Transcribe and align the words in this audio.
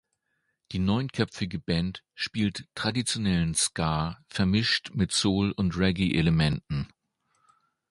Die 0.71 0.79
neunköpfige 0.79 1.59
Band 1.59 2.01
spielt 2.15 2.65
traditionellen 2.73 3.53
Ska, 3.53 4.17
vermischt 4.29 4.95
mit 4.95 5.11
Soul- 5.11 5.51
und 5.55 5.77
Reggae-Elementen. 5.77 6.91